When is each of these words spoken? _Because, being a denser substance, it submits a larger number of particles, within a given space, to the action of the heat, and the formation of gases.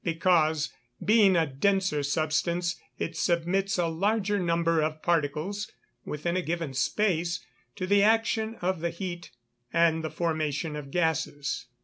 _Because, 0.03 0.73
being 1.05 1.35
a 1.35 1.45
denser 1.45 2.01
substance, 2.01 2.75
it 2.97 3.15
submits 3.15 3.77
a 3.77 3.85
larger 3.85 4.39
number 4.39 4.81
of 4.81 5.03
particles, 5.03 5.71
within 6.05 6.35
a 6.35 6.41
given 6.41 6.73
space, 6.73 7.45
to 7.75 7.85
the 7.85 8.01
action 8.01 8.55
of 8.63 8.79
the 8.79 8.89
heat, 8.89 9.29
and 9.71 10.03
the 10.03 10.09
formation 10.09 10.75
of 10.75 10.89
gases. 10.89 11.67